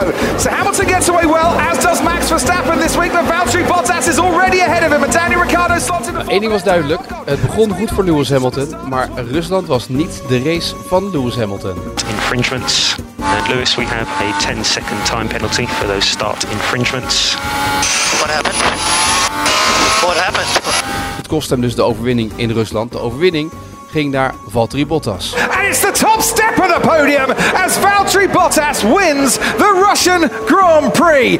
[0.00, 0.38] go.
[0.38, 4.18] So Hamilton gets away well, as does Max Verstappen this week, but Valtteri Bottas is
[4.18, 5.02] already ahead of him.
[5.02, 7.00] And Daniel Ricciardo slots in the Eén ding was duidelijk.
[7.24, 11.76] Het begon goed voor Lewis Hamilton, maar Rusland was niet de race van Lewis Hamilton.
[12.08, 12.96] infringements.
[13.18, 17.34] And Lewis, we have a 10 second time penalty for those start infringements.
[18.20, 18.56] What happened?
[20.02, 20.74] What happened?
[21.16, 22.92] Het kost hem dus de overwinning in Rusland.
[22.92, 23.50] De overwinning
[23.96, 25.34] ging naar Valtteri Bottas.
[25.34, 27.30] And it's the top step of the podium
[27.64, 31.38] as Valtteri Bottas wins the Russian Grand Prix.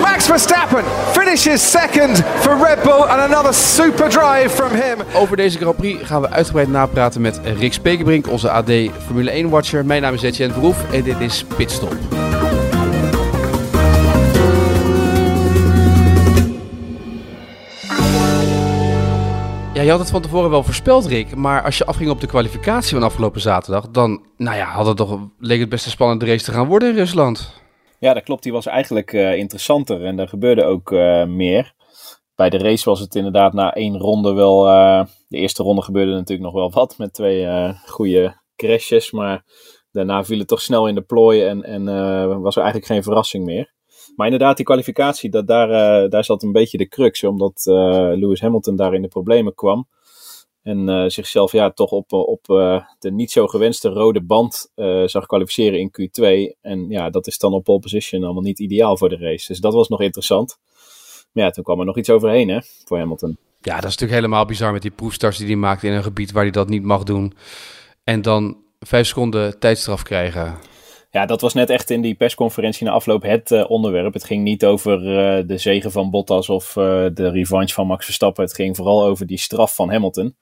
[0.00, 4.98] Max Verstappen finishes second for Red Bull and another super drive from him.
[5.14, 8.70] Over deze Grand Prix gaan we uitgebreid napraten met Rick Spekerbrink, onze AD
[9.06, 9.84] Formule 1-watcher.
[9.84, 12.17] Mijn naam is Etienne Verhoef en dit is Pitstop.
[19.78, 21.34] Ja, je had het van tevoren wel voorspeld, Rick.
[21.34, 24.96] Maar als je afging op de kwalificatie van afgelopen zaterdag, dan nou ja, had het
[24.96, 27.52] toch, leek het best een spannende race te gaan worden in Rusland.
[27.98, 28.42] Ja, dat klopt.
[28.42, 31.72] Die was eigenlijk eh, interessanter en er gebeurde ook eh, meer.
[32.34, 34.68] Bij de race was het inderdaad na één ronde wel.
[34.68, 37.46] eh, de eerste ronde gebeurde natuurlijk nog wel wat met twee
[37.86, 39.10] goede crashes.
[39.10, 39.44] Maar
[39.90, 41.84] daarna viel het toch snel in de plooi en, en
[42.42, 43.76] was er eigenlijk geen verrassing meer.
[44.18, 47.24] Maar inderdaad, die kwalificatie, dat, daar, eh, daar zat een beetje de crux.
[47.24, 47.74] Omdat eh,
[48.14, 49.88] Lewis Hamilton daar in de problemen kwam.
[50.62, 52.44] En eh, zichzelf ja, toch op, op
[52.98, 54.70] de niet zo gewenste rode band
[55.06, 56.56] zag kwalificeren in Q2.
[56.60, 59.46] En ja, dat is dan op pole position allemaal niet ideaal voor de race.
[59.46, 60.58] Dus dat was nog interessant.
[61.32, 63.36] Maar ja, toen kwam er nog iets overheen hè, voor Hamilton.
[63.60, 66.32] Ja, dat is natuurlijk helemaal bizar met die proefstarts die hij maakt in een gebied
[66.32, 67.32] waar hij dat niet mag doen.
[68.04, 70.58] En dan vijf seconden tijdstraf krijgen.
[71.10, 74.12] Ja, dat was net echt in die persconferentie na afloop het eh, onderwerp.
[74.12, 78.04] Het ging niet over eh, de zegen van Bottas of eh, de revanche van Max
[78.04, 78.44] Verstappen.
[78.44, 80.36] Het ging vooral over die straf van Hamilton.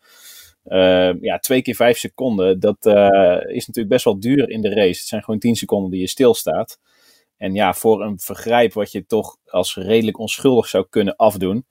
[1.20, 2.86] Ja, twee keer vijf seconden, dat
[3.46, 4.98] is natuurlijk best wel duur in de race.
[4.98, 6.78] Het zijn gewoon tien seconden die je stilstaat.
[7.36, 11.66] En ja, voor een vergrijp wat je toch als redelijk onschuldig zou kunnen afdoen.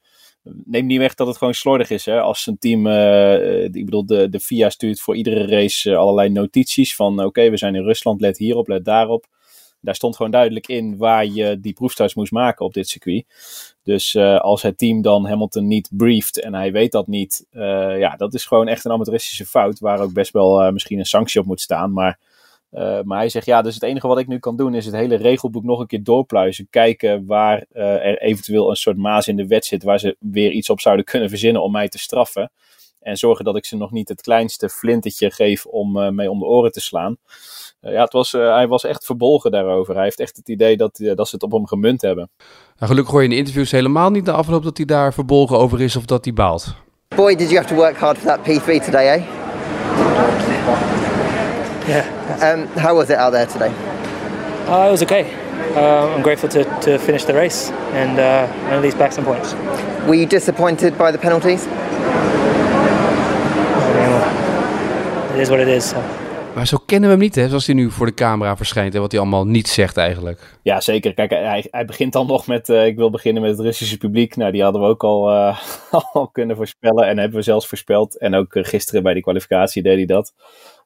[0.66, 2.06] Neem niet weg dat het gewoon slordig is.
[2.06, 2.22] Hè?
[2.22, 6.29] Als een team, eh, ik bedoel, de, de FIA stuurt voor iedere race eh, allerlei
[6.29, 9.25] notities van oké, we zijn in Rusland, let hierop, let daarop.
[9.81, 13.25] Daar stond gewoon duidelijk in waar je die proefstarts moest maken op dit circuit.
[13.84, 17.45] Dus als het team dan Hamilton niet brieft en hij weet dat niet,
[17.97, 19.79] ja, dat is gewoon echt een amateuristische fout.
[19.79, 21.94] Waar ook best wel misschien een sanctie op moet staan.
[21.94, 22.19] Maar,
[22.70, 24.96] eh, maar hij zegt, ja, dus het enige wat ik nu kan doen is het
[24.96, 26.68] hele regelboek nog een keer doorpluizen.
[26.70, 30.52] Kijken waar eh, er eventueel een soort maas in de wet zit waar ze weer
[30.52, 32.52] iets op zouden kunnen verzinnen om mij te straffen.
[33.00, 36.40] En zorgen dat ik ze nog niet het kleinste flintertje geef om eh, mee om
[36.40, 37.18] de oren te slaan.
[37.86, 39.96] Eh, ja, het was, eh, hij was echt verbolgen daarover.
[39.96, 42.30] Hij heeft echt het idee dat, eh, dat ze het op hem gemunt hebben.
[42.76, 45.58] Nou, gelukkig hoor je in de interviews helemaal niet de afloop dat hij daar verbolgen
[45.58, 46.76] over is of dat hij baalt.
[47.16, 49.24] Boy, did you have to work hard for that P3 today, eh?
[51.88, 52.06] Yeah,
[52.41, 53.73] Um, how was it out there today?
[54.68, 55.34] uh, it was okay.
[55.75, 59.25] Um, I'm grateful to, to finish the race and uh, and at least back some
[59.25, 59.53] points.
[60.07, 61.68] Were you disappointed by the penalties?
[65.34, 65.90] It is what it is.
[65.90, 66.01] so.
[66.56, 69.02] Maar zo kennen we hem niet, hè, zoals hij nu voor de camera verschijnt en
[69.02, 70.57] wat hij allemaal niet zegt eigenlijk.
[70.62, 71.13] Ja, zeker.
[71.13, 74.35] Kijk, hij, hij begint dan nog met: eh, Ik wil beginnen met het Russische publiek.
[74.35, 75.59] Nou, die hadden we ook al, eh,
[76.13, 77.07] al kunnen voorspellen.
[77.07, 78.17] En hebben we zelfs voorspeld.
[78.17, 80.34] En ook eh, gisteren bij die kwalificatie deed hij dat.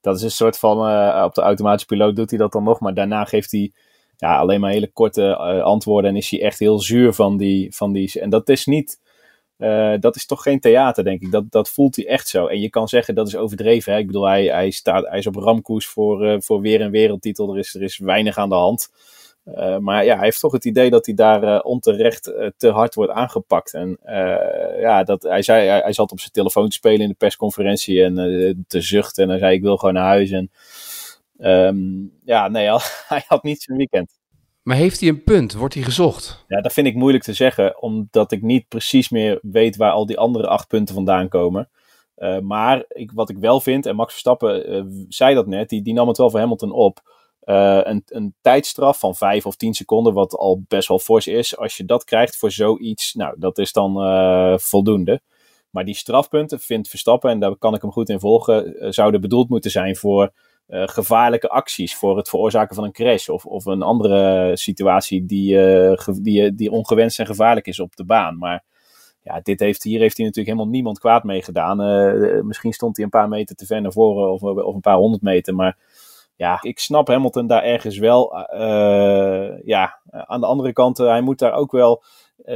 [0.01, 2.79] Dat is een soort van: eh, op de automatische piloot doet hij dat dan nog.
[2.79, 3.71] Maar daarna geeft hij
[4.17, 6.09] ja, alleen maar hele korte eh, antwoorden.
[6.11, 7.75] En is hij echt heel zuur van die.
[7.75, 8.99] Van die en dat is niet.
[9.57, 11.31] eh, dat is toch geen theater, denk ik.
[11.31, 12.47] Dat, dat voelt hij echt zo.
[12.47, 13.93] En je kan zeggen dat is overdreven.
[13.93, 13.99] Hè?
[13.99, 17.53] Ik bedoel, hij, hij, staat, hij is op ramkoers voor, voor weer een wereldtitel.
[17.53, 18.89] Er is, er is weinig aan de hand.
[19.45, 22.69] Uh, maar ja, hij heeft toch het idee dat hij daar uh, onterecht uh, te
[22.69, 23.73] hard wordt aangepakt.
[23.73, 23.97] En
[24.79, 28.03] ja, dat, hij, zei, hij, hij, zat op zijn telefoon te spelen in de persconferentie
[28.03, 28.15] en
[28.67, 29.23] te zuchten.
[29.23, 30.31] En hij zei: Ik wil gewoon naar huis.
[30.31, 30.51] En
[31.39, 32.69] um, ja, nee,
[33.07, 34.17] hij had niet zijn weekend.
[34.63, 35.53] Maar heeft hij een punt?
[35.53, 36.45] Wordt hij gezocht?
[36.47, 40.05] Ja, dat vind ik moeilijk te zeggen, omdat ik niet precies meer weet waar al
[40.05, 41.69] die andere acht punten vandaan komen.
[42.41, 46.07] Maar ik, wat ik wel vind, en Max Verstappen zei dat net, die, die nam
[46.07, 47.01] het wel voor Hamilton op.
[47.45, 51.57] Uh, een, een tijdstraf van vijf of tien seconden, wat al best wel fors is.
[51.57, 53.93] Als je dat krijgt voor zoiets, nou, dat is dan
[54.59, 55.21] voldoende.
[55.69, 59.49] Maar die strafpunten vindt Verstappen, en daar kan ik hem goed in volgen, zouden bedoeld
[59.49, 60.31] moeten zijn voor
[60.67, 65.57] gevaarlijke acties, voor het veroorzaken van een crash of, of een andere situatie die,
[66.21, 68.37] die, die ongewenst en gevaarlijk is op de baan.
[68.37, 68.63] Maar
[69.23, 71.77] ja, dit heeft, hier heeft hij natuurlijk helemaal niemand kwaad mee gedaan.
[72.47, 75.21] Misschien stond hij een paar meter te ver naar voren of, of een paar honderd
[75.21, 75.77] meter, maar
[76.39, 78.37] ja, ik snap Hamilton daar ergens wel.
[79.63, 82.03] ja, aan de andere kant, hij moet daar ook wel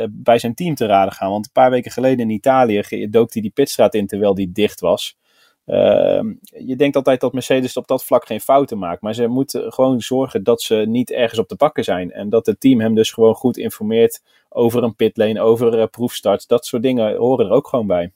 [0.09, 1.29] bij zijn team te raden gaan.
[1.29, 4.79] Want een paar weken geleden in Italië dook hij die pitstraat in terwijl die dicht
[4.79, 5.17] was.
[5.65, 9.01] Ehm, je denkt altijd dat Mercedes op dat vlak geen fouten maakt.
[9.01, 12.11] Maar ze moeten gewoon zorgen dat ze niet ergens op te pakken zijn.
[12.11, 16.47] En dat het team hem dus gewoon goed informeert over een pitlane, over proefstarts.
[16.47, 18.11] Dat soort dingen horen er ook gewoon bij.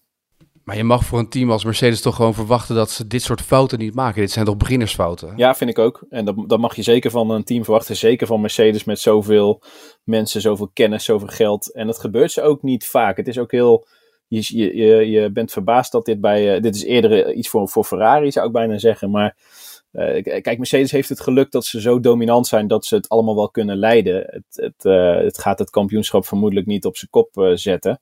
[0.67, 3.41] Maar je mag voor een team als Mercedes toch gewoon verwachten dat ze dit soort
[3.41, 4.21] fouten niet maken.
[4.21, 5.33] Dit zijn toch beginnersfouten?
[5.35, 6.05] Ja, vind ik ook.
[6.09, 7.95] En dat, dat mag je zeker van een team verwachten.
[7.95, 9.63] Zeker van Mercedes met zoveel
[10.03, 11.73] mensen, zoveel kennis, zoveel geld.
[11.73, 13.17] En dat gebeurt ze ook niet vaak.
[13.17, 13.87] Het is ook heel
[14.27, 16.55] je, je, je bent verbaasd dat dit bij.
[16.55, 19.11] Uh, dit is eerder eh, iets voor, voor Ferrari, zou ik bijna zeggen.
[19.11, 19.37] Maar
[19.91, 23.35] uh, kijk, Mercedes heeft het geluk dat ze zo dominant zijn dat ze het allemaal
[23.35, 24.15] wel kunnen leiden.
[24.15, 24.83] Het, het,
[25.23, 27.99] het gaat het kampioenschap vermoedelijk niet op zijn kop zetten.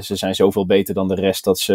[0.00, 1.74] Ze zijn zoveel beter dan de rest dat ze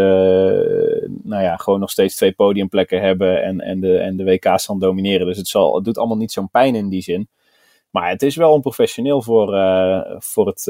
[1.23, 4.79] nou ja, gewoon nog steeds twee podiumplekken hebben en, en, de, en de WK's dan
[4.79, 5.27] domineren.
[5.27, 7.29] Dus het, zal, het doet allemaal niet zo'n pijn in die zin.
[7.89, 9.47] Maar het is wel onprofessioneel voor,
[10.19, 10.63] voor, het,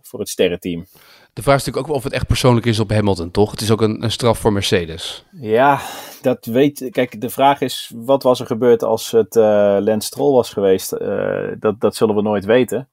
[0.00, 0.86] voor het sterrenteam.
[1.32, 3.50] De vraag is natuurlijk ook of het echt persoonlijk is op Hamilton, toch?
[3.50, 5.24] Het is ook een, een straf voor Mercedes.
[5.30, 5.80] Ja,
[6.22, 6.88] dat weet.
[6.90, 10.92] Kijk, de vraag is: wat was er gebeurd als het uh, Lance Stroll was geweest?
[10.92, 12.88] Uh, dat, dat zullen we nooit weten.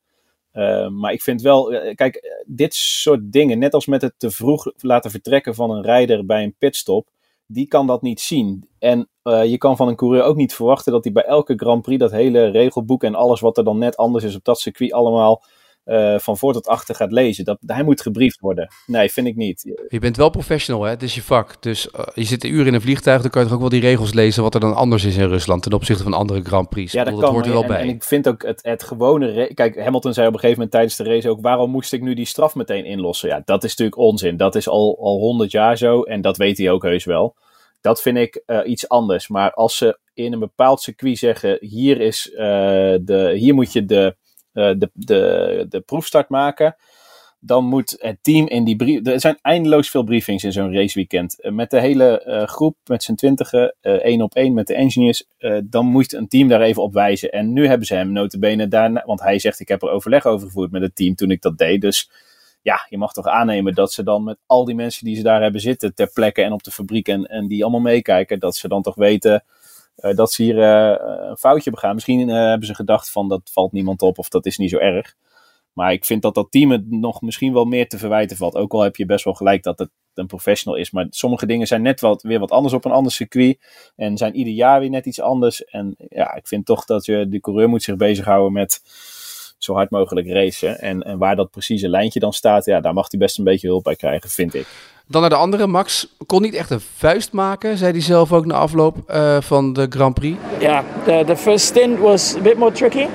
[0.59, 4.71] Uh, maar ik vind wel, kijk, dit soort dingen, net als met het te vroeg
[4.77, 7.09] laten vertrekken van een rijder bij een pitstop,
[7.45, 8.69] die kan dat niet zien.
[8.79, 11.99] En je kan van een coureur ook niet verwachten dat hij bij elke Grand Prix
[11.99, 15.43] dat hele regelboek en alles wat er dan net anders is op dat circuit allemaal
[15.85, 17.45] uh, van voor tot achter gaat lezen.
[17.45, 18.67] Dat, hij moet gebriefd worden.
[18.85, 19.61] Nee, vind ik niet.
[19.87, 20.89] Je bent wel professional, hè?
[20.89, 21.61] Het is je vak.
[21.61, 23.79] Dus uh, je zit een uur in een vliegtuig, dan kan je toch ook wel
[23.79, 26.69] die regels lezen wat er dan anders is in Rusland ten opzichte van andere Grand
[26.69, 26.91] Prix.
[26.91, 27.81] Ja, dat, hoort er wel en, bij.
[27.81, 29.51] En ik vind ook het, het gewone...
[29.53, 31.41] Kijk, Hamilton zei op een gegeven moment tijdens de race ook...
[31.41, 33.29] waarom moest ik nu die straf meteen inlossen?
[33.29, 34.37] Ja, dat is natuurlijk onzin.
[34.37, 37.35] Dat is al al honderd jaar zo en dat weet hij ook heus wel.
[37.81, 39.27] Dat vind ik uh, iets anders.
[39.27, 41.57] Maar als ze in een bepaald circuit zeggen...
[41.59, 44.11] hier, is, de, hier moet je de eh,
[44.77, 46.75] de, de, de proefstart maken
[47.41, 49.05] dan moet het team in die brief.
[49.07, 51.37] Er zijn eindeloos veel briefings in zo'n raceweekend.
[51.39, 55.27] Uh, met de hele uh, groep, met z'n twintigen, één op één met de engineers.
[55.63, 57.31] dan moet een team daar even op wijzen.
[57.31, 59.03] En nu hebben ze hem notabene daarna.
[59.05, 61.57] Want hij zegt: Ik heb er overleg over gevoerd met het team toen ik dat
[61.57, 61.81] deed.
[61.81, 62.09] Dus
[62.61, 65.41] ja, je mag toch aannemen dat ze dan met al die mensen die ze daar
[65.41, 68.67] hebben zitten ter plekke en op de fabriek en, en die allemaal meekijken, dat ze
[68.67, 69.43] dan toch weten
[70.15, 70.95] dat ze hier uh,
[71.29, 71.93] een foutje begaan.
[71.93, 74.77] Misschien uh, hebben ze gedacht van dat valt niemand op of dat is niet zo
[74.77, 75.15] erg.
[75.73, 78.55] Maar ik vind dat dat team het nog misschien wel meer te verwijten valt.
[78.55, 80.91] Ook al heb je best wel gelijk dat het een professional is.
[80.91, 83.59] Maar sommige dingen zijn net wat, weer wat anders op een ander circuit.
[83.95, 85.65] En zijn ieder jaar weer net iets anders.
[85.65, 88.81] En ja, ik vind toch dat je, de coureur moet zich bezighouden met
[89.57, 90.79] zo hard mogelijk racen.
[90.79, 93.67] En, en waar dat precieze lijntje dan staat, ja, daar mag hij best een beetje
[93.67, 94.67] hulp bij krijgen, vind ik.
[95.11, 98.45] Dan naar de andere, Max kon niet echt een vuist maken, zei hij zelf ook
[98.45, 100.37] na afloop uh, van de Grand Prix.
[100.59, 103.07] Yeah, the, the first stint was a bit more tricky.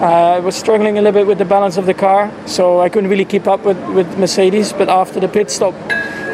[0.00, 2.88] Uh, I was struggling a little bit with the balance of the car, so I
[2.88, 4.72] couldn't really keep up with, with Mercedes.
[4.72, 5.74] But after the pit stop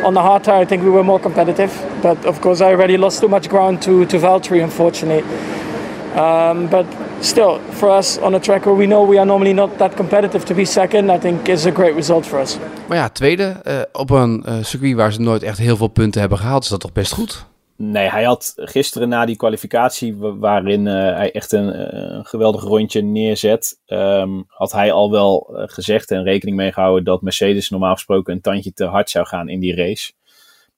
[0.05, 1.71] on the hard tire, I think we were more competitive.
[2.03, 5.25] But of course, I already lost too much ground to, to Valtteri, unfortunately.
[6.17, 6.87] Um, but
[7.21, 10.45] still, for us on a track where we know we are normally not that competitive
[10.45, 12.59] to be second, I think is a great result for us.
[12.89, 16.21] Maar ja, tweede, uh, op een uh, circuit waar ze nooit echt heel veel punten
[16.21, 17.49] hebben gehaald, is dat toch best goed?
[17.77, 23.03] Nee, hij had gisteren na die kwalificatie, waarin uh, hij echt een, een, geweldig rondje
[23.03, 28.35] neerzet, um, had hij al wel gezegd en rekening mee gehouden dat Mercedes normaal gesproken
[28.35, 30.13] een tandje te hard zou gaan in die race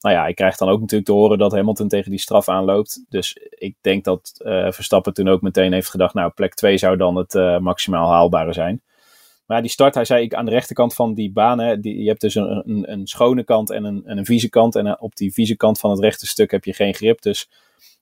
[0.03, 3.05] nou ja, hij krijgt dan ook natuurlijk te horen dat Hamilton tegen die straf aanloopt.
[3.09, 6.97] Dus ik denk dat uh, Verstappen toen ook meteen heeft gedacht, nou, plek 2 zou
[6.97, 8.83] dan het uh, maximaal haalbare zijn.
[9.47, 12.21] Maar die start, hij zei ik aan de rechterkant van die baan, die, je hebt
[12.21, 14.77] dus een, een, schone kant en een, en een vieze kant.
[14.77, 17.23] En op die vieze kant van het rechte stuk heb je geen grip.
[17.23, 17.49] Dus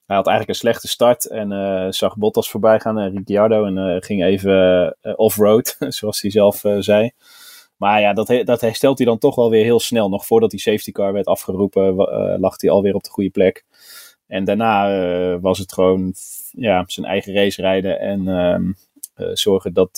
[0.07, 4.25] hij had eigenlijk een slechte start en zag Bottas voorbij gaan en Ricciardo en ging
[4.25, 7.13] even off-road, zoals hij zelf zei.
[7.81, 10.09] Maar ja, dat, dat herstelt hij dan toch wel weer heel snel.
[10.09, 13.65] Nog voordat die safety car werd afgeroepen, uh, lag hij alweer op de goede plek.
[14.27, 16.15] En daarna uh, was het gewoon
[16.51, 18.21] ja, zijn eigen race rijden en
[19.17, 19.95] uh, zorgen dat,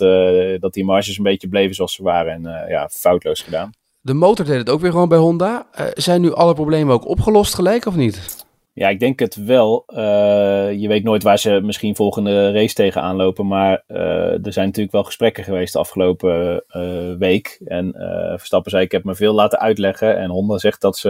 [0.60, 2.32] dat die marges een beetje bleven zoals ze waren.
[2.32, 3.70] En ja, foutloos gedaan.
[4.00, 5.66] De motor deed het ook weer gewoon bij Honda.
[5.94, 8.46] zijn nu alle problemen ook opgelost gelijk of niet?
[8.74, 9.84] Ja, ik denk het wel.
[9.86, 13.46] Uh, je weet nooit waar ze misschien volgende race tegen aanlopen.
[13.46, 17.60] Maar uh, er zijn natuurlijk wel gesprekken geweest de afgelopen uh, week.
[17.64, 17.92] En
[18.36, 20.16] Verstappen zei: Ik heb me veel laten uitleggen.
[20.18, 21.08] En Honda zegt dat ze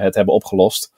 [0.00, 0.92] het hebben opgelost.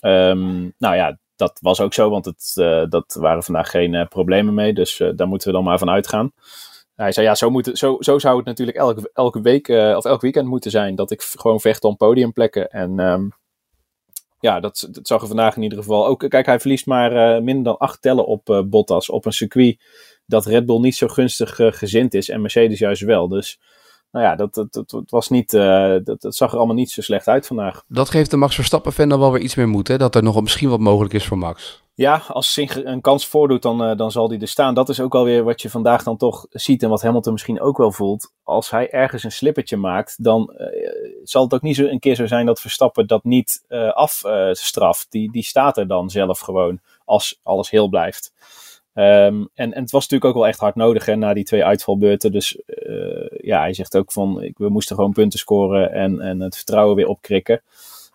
[0.00, 2.52] Um, nou ja, dat was ook zo, want het,
[2.90, 4.74] dat waren vandaag geen problemen mee.
[4.74, 6.32] Dus daar moeten we dan maar van uitgaan.
[6.94, 10.20] Hij zei: Ja, zo, moet zo, zo zou het natuurlijk elke, elke week of elk
[10.20, 10.94] weekend moeten zijn.
[10.94, 12.70] Dat ik gewoon vecht om podiumplekken.
[12.70, 12.98] En.
[12.98, 13.32] Um,
[14.44, 16.28] ja, dat, zag er vandaag in ieder geval ook.
[16.28, 19.10] Kijk, hij verliest maar uh, minder dan acht tellen op uh, Bottas.
[19.10, 19.78] Op een circuit
[20.26, 22.28] dat Red Bull niet zo gunstig uh, gezind is.
[22.28, 23.28] En Mercedes juist wel.
[23.28, 23.58] Dus
[24.14, 26.90] nou ja, dat, dat, dat, dat was niet, uh, dat, dat zag er allemaal niet
[26.90, 27.82] zo slecht uit vandaag.
[27.88, 29.96] Dat geeft de Max Verstappen-fan dan wel weer iets meer moed, hè?
[29.96, 31.82] Dat er nog misschien wat mogelijk is voor Max.
[31.94, 34.74] Ja, als zich een kans voordoet, dan, uh, dan zal die er staan.
[34.74, 37.76] Dat is ook alweer wat je vandaag dan toch ziet en wat Hamilton misschien ook
[37.76, 38.32] wel voelt.
[38.42, 40.66] Als hij ergens een slippertje maakt, dan uh,
[41.22, 45.06] zal het ook niet zo een keer zo zijn dat Verstappen dat niet afstraft.
[45.10, 48.32] die, die staat er dan zelf gewoon als alles heel blijft.
[48.94, 51.64] Um, en, en het was natuurlijk ook wel echt hard nodig hè, na die twee
[51.64, 52.32] uitvalbeurten.
[52.32, 56.40] Dus uh, ja, hij zegt ook van ik, we moesten gewoon punten scoren en, en
[56.40, 57.62] het vertrouwen weer opkrikken.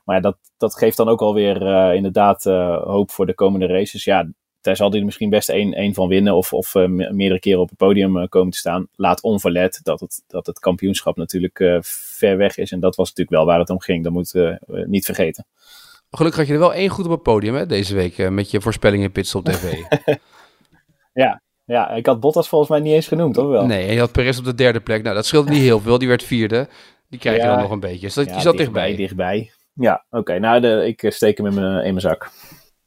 [0.06, 3.66] Maar ja, dat, dat geeft dan ook alweer uh, inderdaad uh, hoop voor de komende
[3.66, 4.04] races.
[4.04, 4.28] Ja,
[4.62, 7.70] daar zal hij er misschien best één, één van winnen of, of meerdere keren op
[7.70, 8.88] het podium komen te staan.
[8.96, 12.72] Laat onverlet dat het, dat het kampioenschap natuurlijk ver weg is.
[12.72, 14.04] En dat was natuurlijk wel waar het om ging.
[14.04, 15.46] Dat moeten we niet vergeten.
[16.12, 18.62] Gelukkig had je er wel één goed op het podium hè, deze week met je
[18.62, 19.74] voorspellingen Pitstop TV.
[21.20, 23.66] Ja, ja, ik had Bottas volgens mij niet eens genoemd, toch wel?
[23.66, 25.04] Nee, je had Perez op de derde plek.
[25.04, 25.98] Nou, dat scheelde niet heel veel.
[25.98, 26.68] Die werd vierde.
[27.10, 28.06] Die krijg je ja, dan nog een beetje.
[28.06, 28.96] Dus dat, ja, je zat dichtbij.
[28.96, 30.18] Dichtbij, Ja, oké.
[30.18, 30.38] Okay.
[30.38, 32.32] Nou, de, ik steek hem in mijn, in mijn zak.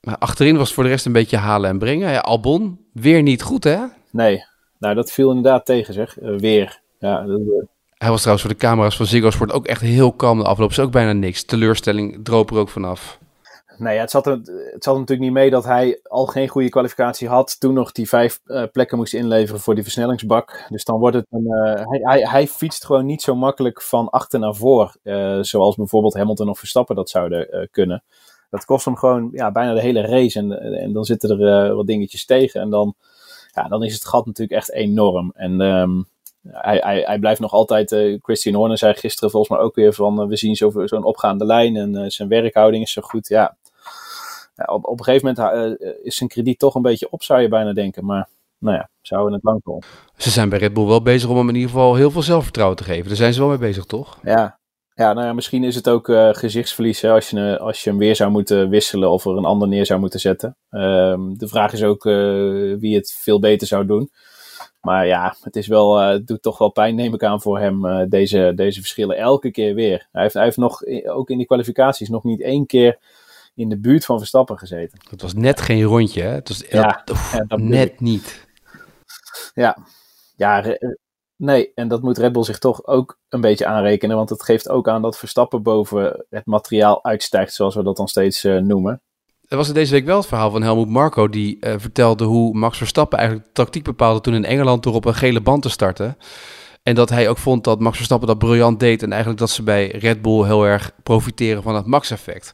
[0.00, 2.10] Maar achterin was het voor de rest een beetje halen en brengen.
[2.10, 3.78] Ja, Albon, weer niet goed, hè?
[4.10, 4.44] Nee.
[4.78, 6.20] Nou, dat viel inderdaad tegen, zeg.
[6.20, 6.80] Uh, weer.
[6.98, 7.62] Ja, dat, uh...
[7.94, 10.70] Hij was trouwens voor de camera's van Ziggo Sport ook echt heel kalm de afloop.
[10.70, 11.44] Is ook bijna niks.
[11.44, 13.18] Teleurstelling droop er ook vanaf.
[13.78, 14.32] Nee, het zat, er,
[14.72, 17.60] het zat natuurlijk niet mee dat hij al geen goede kwalificatie had.
[17.60, 20.66] Toen nog die vijf uh, plekken moest inleveren voor die versnellingsbak.
[20.68, 21.46] Dus dan wordt het een.
[21.46, 24.96] Uh, hij, hij, hij, fietst gewoon niet zo makkelijk van achter naar voor.
[25.02, 28.02] Uh, zoals bijvoorbeeld Hamilton of Verstappen dat zouden kunnen.
[28.50, 30.38] Dat kost hem gewoon ja, bijna de hele race.
[30.38, 32.60] En, en dan zitten er wat dingetjes tegen.
[32.60, 32.94] En dan,
[33.52, 35.32] ja, dan is het gat natuurlijk echt enorm.
[35.34, 35.60] En.
[35.60, 36.10] Um,
[36.48, 37.96] hij, hij, hij, blijft nog altijd.
[38.22, 40.28] Christian Horner zei gisteren volgens mij ook weer van.
[40.28, 43.28] We zien zo'n zo opgaande lijn en zijn werkhouding is zo goed.
[43.28, 43.56] Ja,
[44.66, 47.40] ja, op, op een gegeven moment uh, is zijn krediet toch een beetje op, zou
[47.40, 48.04] je bijna denken.
[48.04, 48.28] Maar
[48.58, 49.86] nou ja, zouden het lang komen.
[50.16, 52.76] Ze zijn bij Red Bull wel bezig om hem in ieder geval heel veel zelfvertrouwen
[52.76, 53.06] te geven.
[53.06, 54.18] Daar zijn ze wel mee bezig, toch?
[54.22, 54.58] Ja,
[54.94, 57.98] ja, nou ja, misschien is het ook uh, gezichtsverlies hè, als, je, als je hem
[57.98, 60.56] weer zou moeten wisselen of er een ander neer zou moeten zetten.
[60.70, 62.12] Um, de vraag is ook uh,
[62.78, 64.10] wie het veel beter zou doen.
[64.80, 67.58] Maar ja, het, is wel, uh, het doet toch wel pijn, neem ik aan, voor
[67.58, 70.08] hem, deze, deze verschillen elke keer weer.
[70.12, 72.98] Hij heeft, hij heeft nog, ook in die kwalificaties, nog niet één keer
[73.54, 74.98] in de buurt van Verstappen gezeten.
[75.10, 76.28] Het was net geen rondje, hè?
[76.28, 77.16] Het was ja, dat,
[77.48, 78.46] ja, net niet.
[79.54, 79.76] Ja,
[80.36, 80.76] ja
[81.36, 84.68] nee, en dat moet Red Bull zich toch ook een beetje aanrekenen, want het geeft
[84.68, 89.02] ook aan dat Verstappen boven het materiaal uitstijgt, zoals we dat dan steeds uh, noemen.
[89.48, 92.54] Er was er deze week wel het verhaal van Helmoet Marco, die uh, vertelde hoe
[92.54, 95.68] Max Verstappen eigenlijk de tactiek bepaalde toen in Engeland door op een gele band te
[95.68, 96.16] starten.
[96.82, 99.02] En dat hij ook vond dat Max Verstappen dat briljant deed.
[99.02, 102.52] En eigenlijk dat ze bij Red Bull heel erg profiteren van het Max-effect.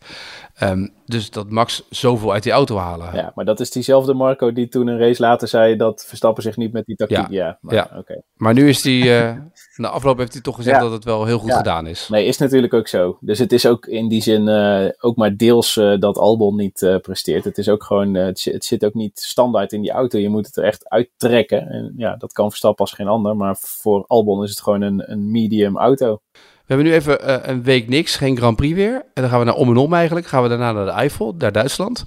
[0.62, 3.14] Um, dus dat Max zoveel uit die auto halen.
[3.14, 6.56] Ja, maar dat is diezelfde Marco die toen een race later zei dat Verstappen zich
[6.56, 7.18] niet met die tactiek...
[7.18, 7.90] Ja, ja, maar, ja.
[7.98, 8.22] Okay.
[8.34, 9.30] maar nu is hij...
[9.30, 9.36] Uh,
[9.76, 10.82] na afloop heeft hij toch gezegd ja.
[10.82, 12.08] dat het wel heel goed gedaan is.
[12.08, 13.18] Nee, is natuurlijk ook zo.
[13.20, 16.98] Dus het is ook in die zin uh, ook maar deels uh, dat Albon niet
[17.02, 17.44] presteert.
[17.44, 18.14] Het is ook gewoon...
[18.14, 20.18] Het, het, zit ook niet standaard in die auto.
[20.18, 21.68] Je moet het er echt uittrekken.
[21.68, 23.36] En ja, dat kan Verstappen als geen ander.
[23.36, 26.20] Maar voor Albon is het gewoon een, een medium auto.
[26.68, 28.94] We hebben nu even uh, een week niks, geen Grand Prix weer.
[28.94, 30.26] En dan gaan we naar om en om eigenlijk.
[30.26, 32.04] Gaan we daarna naar de Eifel, naar Duitsland.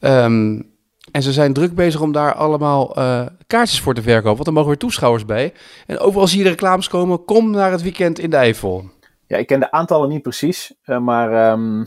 [0.00, 0.68] Um,
[1.10, 4.34] en ze zijn druk bezig om daar allemaal uh, kaartjes voor te verkopen.
[4.34, 5.52] Want er mogen weer toeschouwers bij.
[5.86, 7.24] En overal zie je de reclames komen.
[7.24, 8.90] Kom naar het weekend in de Eifel.
[9.26, 10.74] Ja, ik ken de aantallen niet precies.
[10.84, 11.86] Uh, maar um,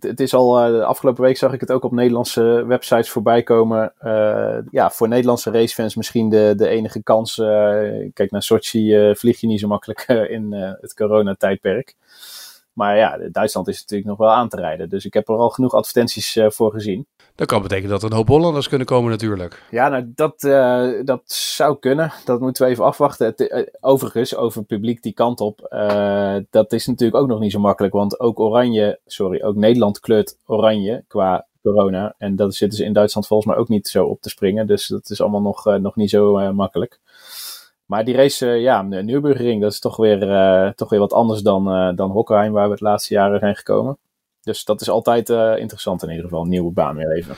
[0.00, 3.42] het is al, uh, de afgelopen week zag ik het ook op Nederlandse websites voorbij
[3.42, 3.92] komen.
[4.02, 7.34] Uh, ja, voor Nederlandse racefans misschien de, de enige kans.
[8.12, 11.96] Kijk, naar Sochi vlieg je niet zo makkelijk in het coronatijdperk.
[12.80, 14.88] Maar ja, Duitsland is natuurlijk nog wel aan te rijden.
[14.88, 17.06] Dus ik heb er al genoeg advertenties voor gezien.
[17.34, 19.62] Dat kan betekenen dat er een hoop Hollanders kunnen komen natuurlijk.
[19.70, 22.12] Ja, nou, dat, uh, dat zou kunnen.
[22.24, 23.26] Dat moeten we even afwachten.
[23.26, 25.60] Het, uh, overigens, over publiek die kant op.
[26.50, 27.92] Dat is natuurlijk ook nog niet zo makkelijk.
[27.92, 32.14] Want ook Oranje, sorry, ook Nederland kleurt Oranje qua corona.
[32.18, 34.66] En dat zitten ze in Duitsland volgens mij ook niet zo op te springen.
[34.66, 37.00] Dus dat is allemaal nog, nog niet zo makkelijk.
[37.90, 42.10] Maar die race, ja, Nürburgring, dat is toch weer, toch weer wat anders dan, dan
[42.10, 43.98] Hockenheim, waar we het laatste jaren zijn gekomen.
[44.42, 45.28] Dus dat is altijd
[45.58, 46.42] interessant in ieder geval.
[46.42, 47.34] Een nieuwe baan weer even.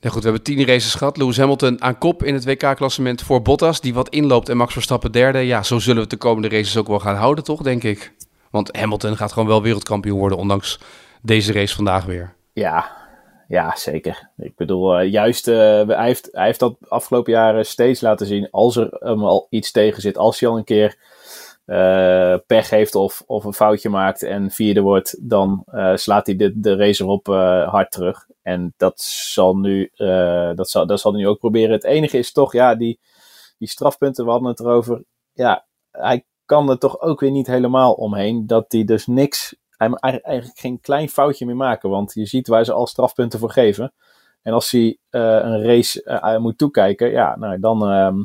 [0.00, 1.16] Ja, goed, we hebben tien races gehad.
[1.16, 5.12] Lewis Hamilton aan kop in het WK-klassement voor Bottas, die wat inloopt en Max Verstappen
[5.12, 5.38] derde.
[5.38, 8.14] Ja, zo zullen we het de komende races ook wel gaan houden, toch, denk ik?
[8.50, 10.80] Want Hamilton gaat gewoon wel wereldkampioen worden, ondanks
[11.22, 12.34] deze race vandaag weer.
[12.52, 12.90] Ja,
[13.48, 14.30] ja zeker.
[14.36, 18.50] Ik bedoel, uh, juist, uh, hij, heeft, hij heeft dat afgelopen jaren steeds laten zien.
[18.50, 20.96] Als er hem al iets tegen zit, als hij al een keer
[22.46, 26.76] pech heeft of, of een foutje maakt en vierde wordt, dan slaat hij de, de
[26.76, 28.26] race uh, hard terug.
[28.42, 29.90] En dat zal, nu,
[30.54, 31.72] dat, zal, dat zal hij nu ook proberen.
[31.72, 33.00] Het enige is toch, ja, die,
[33.58, 35.04] die strafpunten, we hadden het erover.
[35.32, 40.24] Ja, hij kan er toch ook weer niet helemaal omheen dat hij dus niks, eigenlijk-
[40.26, 41.90] eigenlijk geen klein foutje meer maken.
[41.90, 43.92] Want je ziet waar ze al strafpunten voor geven.
[44.42, 48.22] En als hij eh, een race eh, moet toekijken, ja, nou, dan ehm,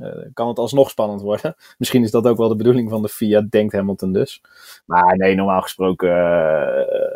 [0.00, 1.54] eh, kan het alsnog spannend worden.
[1.78, 4.40] Misschien is dat ook wel de bedoeling van de FIA, denkt Hamilton dus.
[4.86, 6.10] Maar nee, normaal gesproken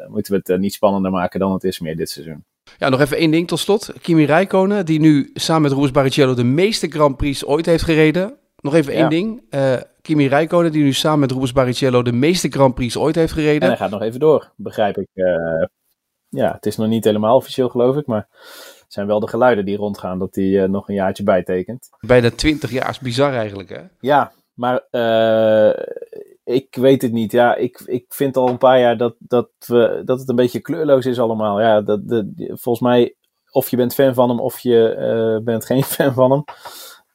[0.09, 2.45] moeten we het niet spannender maken dan het is meer dit seizoen.
[2.78, 3.93] Ja, nog even één ding tot slot.
[4.02, 8.38] Kimi Räikkönen, die nu samen met Rubens Barrichello de meeste Grand Prix ooit heeft gereden.
[8.62, 9.08] Nog even één Ja.
[9.08, 9.42] ding.
[9.50, 13.32] Eh, Kimi Räikkönen, die nu samen met Rubens Barrichello de meeste Grand Prix ooit heeft
[13.32, 13.68] En gereden.
[13.68, 15.08] hij gaat nog even door, begrijp ik.
[15.14, 15.64] Eh,
[16.28, 18.06] ja, het is nog niet helemaal officieel, geloof ik.
[18.06, 18.26] Maar
[18.82, 21.88] het zijn wel de geluiden die rondgaan dat hij eh, nog een jaartje bijtekent.
[22.00, 23.80] Bijna 20 jaar is bizar eigenlijk, hè?
[24.00, 24.75] Ja, maar
[26.44, 27.32] ik weet het niet.
[27.32, 30.60] Ja, ik, ik vind al een paar jaar dat, dat, we, dat het een beetje
[30.60, 31.60] kleurloos is allemaal.
[31.60, 33.14] Ja, dat, dat, volgens mij,
[33.50, 36.44] of je bent fan van hem of je bent geen fan van hem.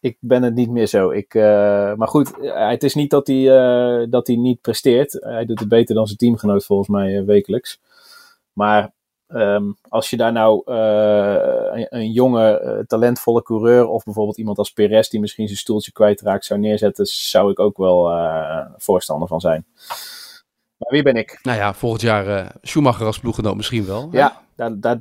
[0.02, 1.10] Ik ben het niet meer zo.
[1.10, 5.18] Ik, eh, maar goed, eh, het is niet dat hij, eh, dat hij niet presteert.
[5.20, 7.80] Hij doet het beter dan zijn teamgenoot volgens mij wekelijks.
[8.54, 8.92] Maar
[9.28, 15.08] ehm, als je daar nou een, een jonge, talentvolle coureur of bijvoorbeeld iemand als Perez
[15.08, 18.12] die misschien zijn stoeltje kwijtraakt zou neerzetten, zou ik ook wel
[18.78, 19.66] voorstander van zijn.
[20.78, 21.40] Maar wie ben ik?
[21.42, 24.08] Nou ja, volgend jaar Schumacher als ploeggenoot misschien wel.
[24.12, 24.42] Ja,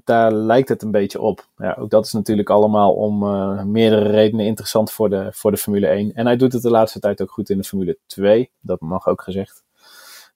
[0.05, 1.47] daar, lijkt het een beetje op.
[1.57, 5.57] Ja, ook dat is natuurlijk allemaal om eh, meerdere redenen interessant voor de, voor de
[5.57, 6.15] Formule 1.
[6.15, 8.51] En hij doet het de laatste tijd ook goed in de Formule 2.
[8.61, 9.63] Dat mag ook gezegd.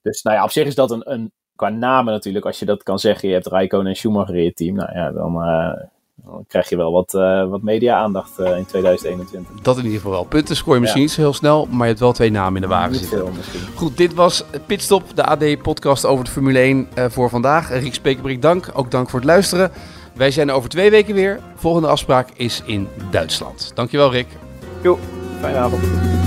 [0.01, 2.45] Dus nou ja, op zich is dat een, een qua namen natuurlijk.
[2.45, 4.75] Als je dat kan zeggen, je hebt Raikkonen en Schumacher in je team.
[4.75, 5.83] Nou ja, dan, eh,
[6.15, 9.61] dan krijg je wel wat, eh, wat media-aandacht eh, in 2021.
[9.61, 10.23] Dat in ieder geval wel.
[10.23, 11.07] Punten scoor je misschien Ja.
[11.07, 13.17] niet zo heel snel, maar je hebt wel twee namen in de wagen zitten.
[13.17, 13.31] veel.
[13.75, 17.69] Goed, dit was Pitstop, de AD-podcast over de Formule 1 eh, voor vandaag.
[17.69, 18.71] Riek Spekerbrik, dank.
[18.73, 19.71] Ook dank voor het luisteren.
[20.13, 21.39] Wij zijn er over twee weken weer.
[21.55, 23.71] Volgende afspraak is in Duitsland.
[23.75, 24.27] Dankjewel, Rick.
[24.81, 24.99] Jo,
[25.39, 26.24] fijne avond.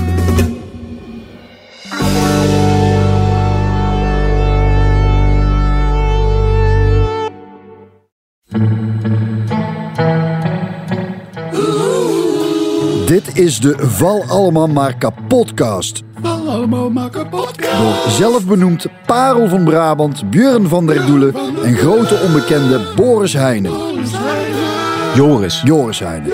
[13.39, 16.03] Is de Val Allemaal Maar Kapotcast.
[17.77, 23.71] Door zelfbenoemd Parel van Brabant, Björn van der Doelen en grote onbekende Boris Heijnen.
[25.15, 25.61] Joris.
[25.65, 26.31] Joris Heijnen.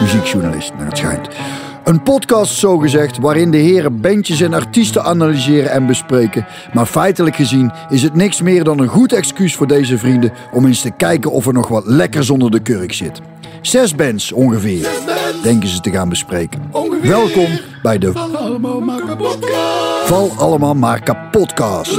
[0.00, 1.28] Muziekjournalist, naar het schijnt.
[1.84, 6.46] Een podcast zogezegd waarin de heren bandjes en artiesten analyseren en bespreken.
[6.72, 10.66] Maar feitelijk gezien is het niks meer dan een goed excuus voor deze vrienden om
[10.66, 13.20] eens te kijken of er nog wat lekkers onder de kurk zit.
[13.60, 14.88] Zes bands ongeveer,
[15.42, 16.70] denken ze te gaan bespreken.
[17.02, 18.12] Welkom bij de
[20.04, 21.98] Val Allemaal Maar Kapotcast.